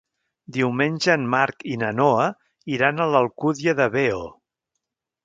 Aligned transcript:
Diumenge 0.55 1.11
en 1.19 1.27
Marc 1.33 1.61
i 1.73 1.77
na 1.81 1.91
Noa 1.97 2.25
iran 2.79 3.05
a 3.05 3.07
l'Alcúdia 3.17 3.77
de 3.81 3.89
Veo. 3.97 4.25